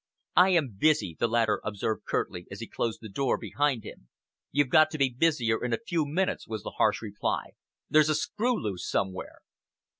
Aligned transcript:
"I 0.35 0.49
am 0.49 0.77
busy," 0.79 1.15
the 1.19 1.27
latter 1.27 1.61
observed 1.63 2.07
curtly, 2.07 2.47
as 2.49 2.59
he 2.59 2.65
closed 2.65 3.01
the 3.03 3.07
door 3.07 3.37
behind 3.37 3.83
him. 3.83 4.07
"You've 4.51 4.69
got 4.71 4.89
to 4.89 4.97
be 4.97 5.11
busier 5.15 5.63
in 5.63 5.73
a 5.73 5.77
few 5.85 6.07
minutes," 6.07 6.47
was 6.47 6.63
the 6.63 6.71
harsh 6.79 7.03
reply. 7.03 7.51
"There's 7.87 8.09
a 8.09 8.15
screw 8.15 8.59
loose 8.59 8.89
somewhere." 8.89 9.41